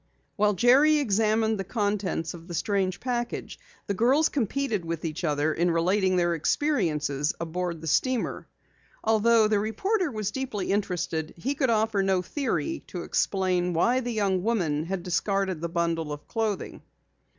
[0.35, 5.53] While Jerry examined the contents of the strange package, the girls competed with each other
[5.53, 8.47] in relating their experiences aboard the steamer.
[9.03, 14.11] Although the reporter was deeply interested, he could offer no theory to explain why the
[14.11, 16.81] young woman had discarded the bundle of clothing.